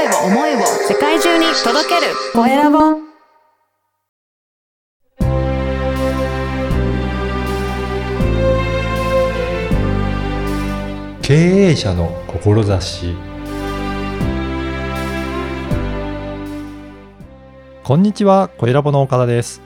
[0.00, 2.78] 声を思いを世界中に届けるコエラボ
[11.20, 13.14] 経営者の志
[17.84, 19.60] こんにちは、小ラボの岡田です。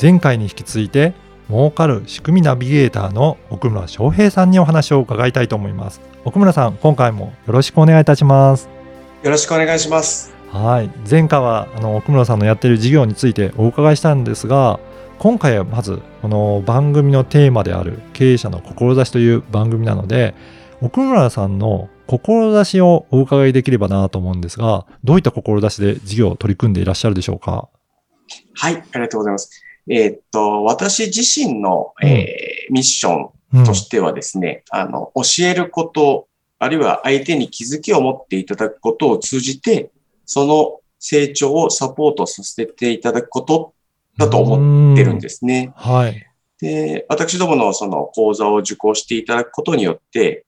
[0.00, 1.12] 前回に引き続いて、
[1.48, 6.00] 儲かる仕組みナビゲーターの奥村翔平さんにお話を伺いたいと思います。
[6.24, 8.77] 奥村さん、今回もよろしくお願いいたします。
[9.22, 10.32] よろしくお願いします。
[10.52, 14.78] はい、前回はあの奥村さんのやっている事業についてお伺いしたんですが、
[15.18, 20.36] 今回はまずこの番組のテーマである経営者の志という番組なので、
[20.80, 27.68] 奥村さんの志をお伺いできればなと思うんですが、どういった志で事業を取り組んでいらっしゃるでしょうか？
[28.54, 29.50] はい、ありがとうございます。
[29.90, 36.27] えーっと、私自身の、うんえーミッションうんとしてはですね、あの、教えること、
[36.58, 39.90] あるいは相手に気づきを持っていただくことを通じて、
[40.24, 43.74] その成長をサポートさせていただくこと
[44.16, 45.72] だと思ってるんですね。
[45.76, 46.26] はい。
[46.60, 50.44] で、私どものその講座を受講していただくことによって、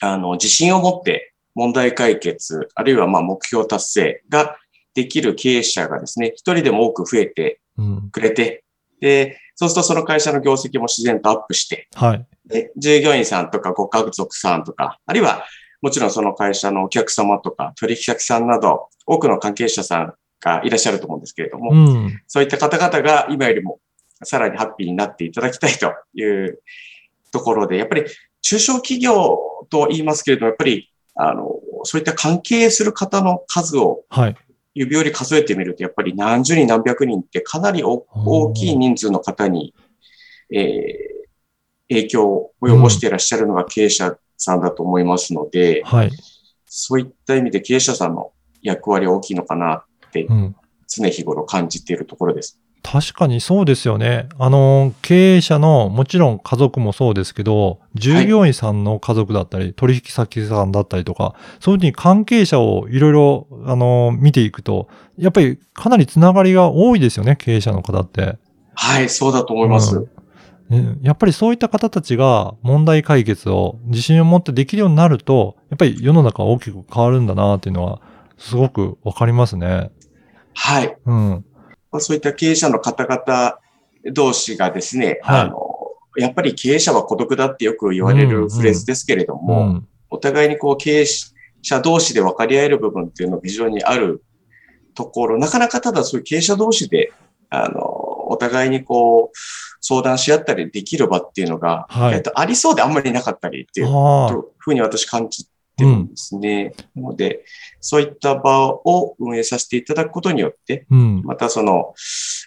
[0.00, 4.56] あの、自信を持って問題解決、あるいはまあ目標達成が
[4.94, 8.64] できる経営者がですね、一人でも多く増えてうん、くれて、
[9.00, 12.26] で、そうするとその会社の業績も自然とアップして、はい。
[12.46, 15.44] で従業員さんとかご家族さんとか、あるいは
[15.80, 22.20] もちろんその会社のお客様とか取引先さんなど、多くの関係者さんがいらっしゃると思うんですけれども、うん。
[22.26, 23.80] そういった方々が今よりも
[24.24, 26.60] さらにハッピーになっていただきたいという
[27.30, 28.04] ところで、やっぱり
[28.42, 29.38] 中小企業
[29.70, 31.50] と言いますけれども、やっぱり、あの、
[31.84, 34.36] そういった関係する方の数をはい。
[34.78, 39.74] 指折り数えてみると、やっぱり何十人何百人ってかなりお大きい人数の方に、
[40.50, 41.18] えー
[41.88, 46.10] 影響を及ぼしていらっしゃるのが経営者さんだと思いますので、はい。
[46.66, 50.56] そういった意味で経営者さんの役割は大きいのかなってうん。
[50.86, 52.60] 常日頃感じているところです。
[52.82, 54.28] 確かにそうですよね。
[54.38, 64.88] あの、経営者の、もちろん家族もそうですけど、従業員さんの家族だったり、取引先さんだったりとか、そういうふうに関係者をいろいろ、あの、見ていくと、
[65.18, 68.38] やっぱりかなりつながりが多いですよね、経営者の方って。
[68.74, 69.96] はい、そうだと思います。
[69.96, 70.08] うん
[70.68, 78.00] ねやっぱりそういった方たちが問題解決を自信を持ってできるようになると、やっぱり世の中は大きく変わるんだなっていうのは、
[78.36, 79.90] すごくわかりますね。
[80.54, 80.96] はい。
[81.06, 81.44] うん。
[81.90, 83.58] まあそういった経営者の方々
[84.12, 85.58] 同士がですね、はいあの、
[86.16, 89.88] やっぱり経営者は孤独だってよく言われうんうんるフレーズですけれどうも、ん。
[90.10, 91.06] お互いにこう経営
[91.62, 94.22] 者同士で分かり合える部分っていうのが非常にある
[94.94, 97.12] ところ、なかなかただそういう経営者同士で、
[97.50, 97.80] あの、
[98.30, 99.36] お互いにこう、
[99.80, 103.88] 相談し合ったりできる場っていうのが、はいえっと、ありそうであんまりなかったりっていう。
[104.58, 105.46] ふうに私感じ
[105.78, 106.74] てるんですね。
[106.94, 107.44] なので、
[107.80, 111.22] そういった場を運営させていただくことによって、うん。
[111.24, 111.94] またその、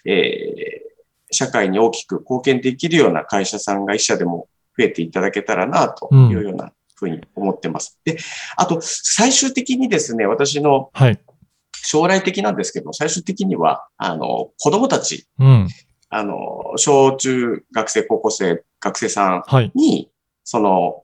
[0.04, 0.92] えー
[1.34, 7.98] 社会に大きく貢献できるような会社さんが一社でも増えていただけたらな、というようなふうに思ってます。
[8.04, 8.18] で、
[8.56, 11.18] あと、最終的にですね、私のはい。
[11.84, 15.68] 将来的なんですけど、最終的には、あの、子供たち、うん。
[16.10, 19.72] あの、小中学生、高校生、学生さんはい。
[19.74, 20.10] に、
[20.44, 21.02] その、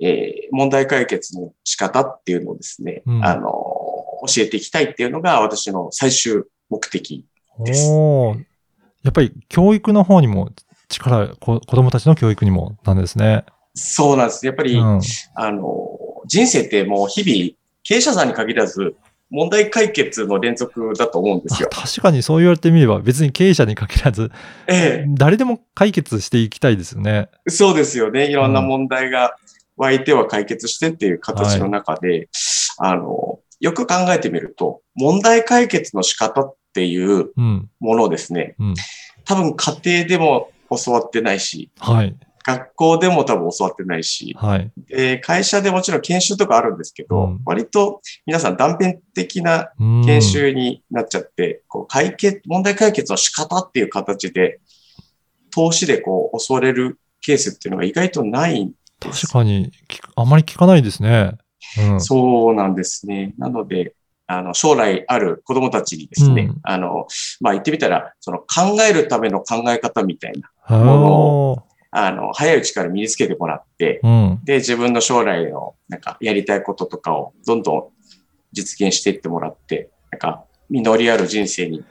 [0.00, 3.42] えー問題解決の仕方っていうのをですね、うんあの、
[4.26, 7.26] 教えていきたいっていうのが私の最終目的
[7.64, 7.90] です
[9.02, 10.50] やっぱり教育の方にも
[10.88, 13.44] 力、こ子供たちの教育にもなんですね。
[13.74, 14.44] そうなんです。
[14.46, 15.00] やっぱり、うん。
[15.34, 18.96] あの、人生ってもう日々、経営者さんに限らず、
[19.30, 21.68] 問題解決の連続だと思うんですあよ。
[21.70, 24.30] 確かにそう言われてみれば別に経営者に限らず、
[24.66, 27.28] え誰でも解決していきたいですよね。
[27.46, 28.30] え、そうですよね。
[28.30, 29.30] いろんな問題が湧
[29.92, 32.28] いては解決してっていう形の中で、
[32.78, 37.70] あの、よく考えてみると、問題解決の仕方っていううん。
[37.80, 38.74] ものをですね、うん
[39.24, 40.50] 多分家庭でも
[40.84, 42.16] 教わってないし、はい。
[42.46, 44.72] 学校でも多分教わってないし、はい。
[44.88, 54.60] で会社でもちろん研修とかあるんですけど、うん割と皆さん断片的なうん研修になっちゃって、こう解決、問題解決の仕方っていう形で、
[55.50, 58.72] 投資でこう、襲われるケースっていうのが意外とないん。
[59.00, 59.70] 確かに
[60.16, 61.38] あまり聞かないですね。
[61.90, 62.00] うん。
[62.00, 63.34] そうなんですね。
[63.38, 63.94] なので、
[64.26, 67.06] あの、将来ある子供たちにですね、うんあの、
[67.40, 74.40] まあ、言ってみたら、その考えるための考え方みたいな、あもあの、早いうちから身につけてもらって、うん。
[74.44, 77.88] で、自分の将来の、なんか、やりたいこととかをどんどん
[78.52, 81.84] 実現していってもらって、なんか、実りある人生に、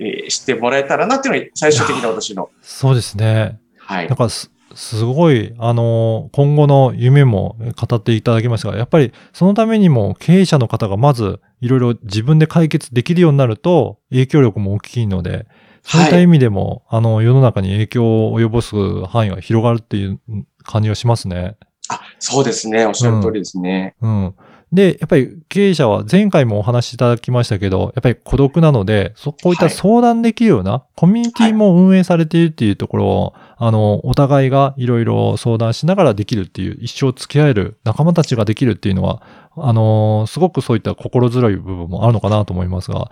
[0.00, 3.60] えーしてもらえたらなっていうのが最終的な私の、そうですね。
[3.78, 4.16] はいだ。
[4.16, 15.46] からす、すごい、あの、今後の夢も語っていただきましたが、やっぱりそのためにも経営者の方がまずいろいろ自分で解決できるようになると影響力も大きいので、
[15.82, 18.74] そういった意味でも、あの、世の中に影響を及ぼす
[19.06, 20.20] 範囲が広がるっていう
[20.62, 21.56] 感じがしますね。
[21.88, 22.86] あ、そうですね。
[22.86, 23.94] おっしゃる通りですね。
[24.00, 24.34] うん。
[24.72, 39.22] で、やっぱり経営者は前回もお話しいただきましたけど、やっぱり孤独なので、そこういったはい相談できるようなコミュニティも運営されているっていうところを、あの、お互いがいろいろ相談しながらできるっていう、一生付き合える仲間たちができるっていうのは、
[39.56, 43.10] あの、すごくそういった心強い部分もあるのかなと思いますが、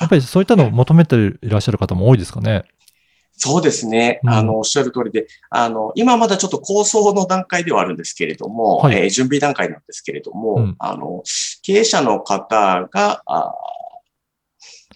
[0.00, 2.64] やっぱりそういったのを求めていらっしゃる方も多いですかね？
[3.36, 4.20] そうですね。
[4.22, 4.30] うん。
[4.30, 8.96] あの、おっしゃる通りで、あの、今まだちょっと構想の段階ではあるんですけれども、はい。
[8.96, 10.76] えー準備段階なんですけれども、うん。
[10.78, 11.22] あの、
[11.62, 13.54] 経営者の方が、あ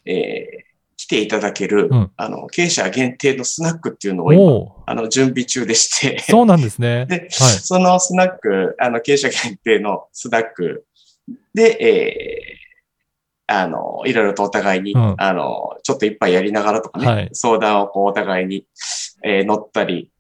[0.06, 0.66] ーえー
[0.98, 2.10] 来ていただける、うん。
[2.16, 7.04] あの、経営者限定のスナックっていうのをあの、準備中でして、そうなんですね。
[7.10, 7.28] で、はい。
[7.30, 10.86] そのスナック、あの、経営者限定のスナック
[11.54, 12.66] で、えー
[13.48, 15.14] あの、いろいろとお互いに、うん。
[15.18, 18.66] あの、ちょっと一杯やりながらとかね、はい相談をこうお互いに、
[19.22, 20.10] えー乗ったり、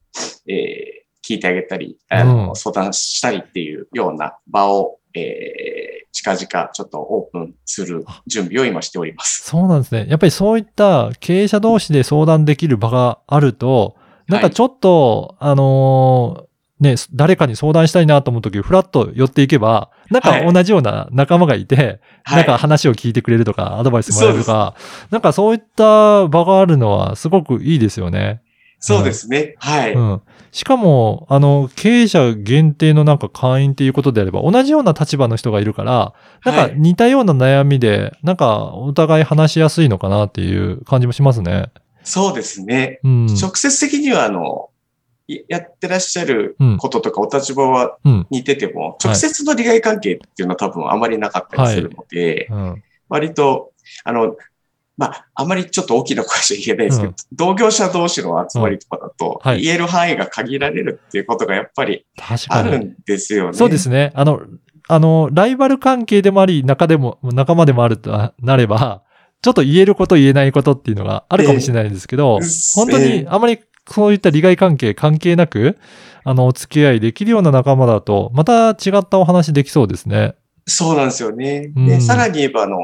[0.48, 9.42] えー聞いてあげたり、あの、うん相談したりっていうような場を、えー近々ちょっとオープンする準備を今しております。
[9.42, 10.06] そうなんですね。
[10.08, 13.96] やっぱりそういった経営者同士で相談できる場があると、
[14.28, 16.45] なんかちょっと、あのー
[16.78, 22.36] ね、誰かに相談したいなと思うとき、ふらっと寄っていけば、なんかはい同じような仲間がいて、はい。
[22.36, 24.74] なんか話を聞いてくれるとか、アドバイスもらえるとか、
[25.10, 28.42] なんかそういった場があるのはすごくいいですよね。
[28.78, 29.54] そうですね。
[29.58, 29.94] はい。
[29.94, 30.22] うん。
[30.52, 36.12] しかも、あの、経営者限定のなんか会員っていうことであれば、同じような立場の人がいるから、
[36.44, 41.70] なんかはい似たような悩みで、なんかお互い話しやすいのかなっていう感じもしますね。
[42.04, 43.00] そうですね。
[43.02, 43.26] うん。
[43.26, 44.75] 直接的には、あの、い
[45.48, 48.26] やってらっしゃるうんこととかお立場はうん。
[48.30, 52.82] 似てても、直接の利害関係っていうのは多分あまりなかったりするので、うん。
[53.08, 53.72] 割と、
[54.04, 54.36] あの、
[54.96, 62.06] まあ、あまりちょっと大きな声じゃ言えないですけど、うん同業者同士の集まりとかだと、はい言える範囲が限られるっていうことがやっぱり。
[62.48, 63.52] あるんですよね。
[63.52, 64.12] そうですね。
[64.14, 64.40] あの、
[64.88, 69.02] あの、ライバル関係でもあり、仲でも、仲間でもあるとなれば、
[69.42, 75.78] ちょっと言えること言えないことっていうのがあるかもしれないんですけど、ええ本当にあまりそういった利害関係関係なく、
[76.24, 80.34] あの、お付き合いできるような仲間だと、また違ったお話できそうですね。
[80.66, 81.72] そうなんですよね。
[81.76, 82.78] うんで、さらに言えば、あの、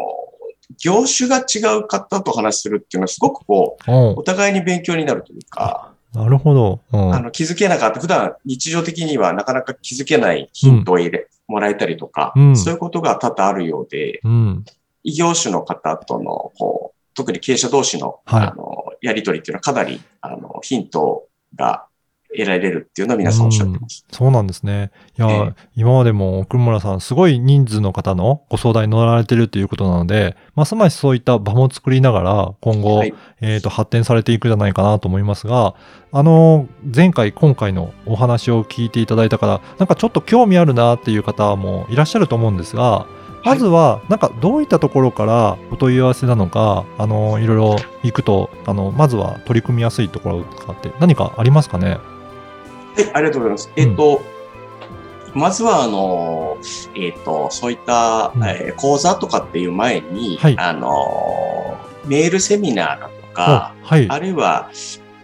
[0.82, 6.80] 業種が違う方と話するっていうのはすごくこう、おお互いに勉強になるというか、なるほど。
[6.92, 7.14] うん。
[7.14, 14.64] あの、気づけなかった、普段日常的にはなかなか気づけないヒントを入れ、もらえたりとか、うんそういうことが多々あるようで、うん。
[15.02, 21.86] 異業種の方との、こう、特に経営者同士の、はいあの、やりとりっていうのはかなり、あの、ヒントが
[22.34, 24.06] 得られるっていうのは皆さんおっしゃってます。
[24.10, 24.90] そうなんですね。
[25.18, 35.74] いや、ええ今までも奥村さん、すごい人数の方のご相談に乗られてるということなので、ますますそういった場も作りながら、今後、はいえっ、と、発展されていくんじゃないかなと思いますが、
[36.10, 43.06] あの、前回、今回のお話を聞いていただいたから、なんかちょっと興味あるなっていう方もいらっしゃると思うんですが、
[43.44, 51.98] まずは、なんかどういったところからお問い合わせなのか、あの、いろいろ行くと、あの、まずは取り組みやすいところとかって何かありますかね？
[52.96, 53.72] はい、ありがとうございます。
[53.76, 54.22] えっ、と、
[55.34, 56.58] まずは、あの、
[56.94, 64.08] えっ、と、そういった、うんえー講座とかっていう前に、はいあの、メールセミナーだとか、おはい。
[64.08, 64.70] あるいは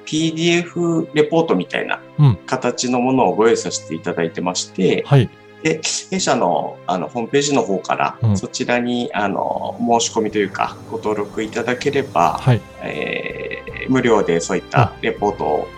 [0.07, 5.29] PDF レポートみたいなうん形のものをご用意させていただいてまして、はい。
[5.63, 12.61] で、弊社のあのホームページの方から、うんそちらにあの申し込みというか、ご登録いただければ、はい。
[12.83, 15.69] えー無料でそういったレポートを、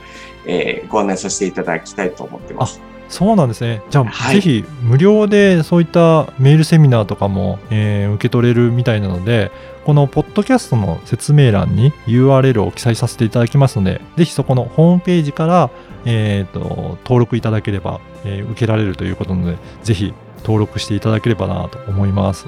[0.44, 2.80] えーご案内させていただきたいと思ってます。
[3.08, 3.82] そうなんですね。
[3.90, 9.50] じゃあ、はいぜひ無料でそういったメールセミナーとかも、えー受け取れるみたいなので、
[9.90, 15.68] このポッドキャストの説明欄に URL を記載させていただきますので、ぜひそこのホームページから、
[16.04, 22.46] えーと登録いただければ、えー受けられるということなので、ぜひ登録していただければなと思います。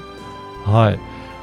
[0.63, 0.99] はい。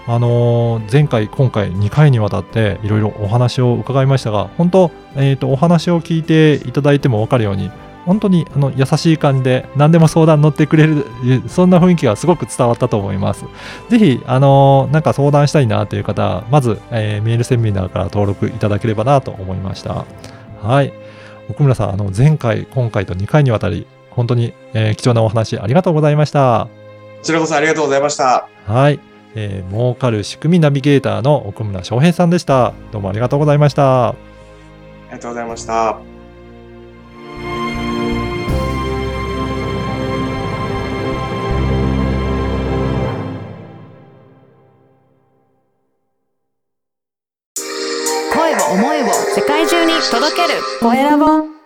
[0.06, 7.70] あのー前回、今回2回にわたっていろいろお話を伺いましたが、本当、えーと、お話を聞いていただいても分かるように、
[8.06, 11.04] 本当にあの優しい感じで何でも相談乗ってくれる
[11.48, 13.44] そんな雰囲気がすごく伝わったと思います。
[13.88, 20.04] ぜひあのなんか相談したいなという方はまず、えーメールセミナーから登録いただければなと思いました。
[20.62, 20.92] はい。
[21.50, 26.68] 奥村さんあの前回今回と2回にわたり本当に、えー貴重なお話ありがとうございました。
[27.18, 28.48] こちらこそありがとうございました。
[28.66, 28.98] はい。
[29.34, 32.72] えー儲かる仕組みナビゲーターの奥村翔平さんでした。
[32.92, 34.08] どうもありがとうございました。
[34.08, 34.14] あ
[35.10, 36.19] りがとうございました。
[50.10, 50.60] 届ける。
[50.80, 51.59] コエラボ。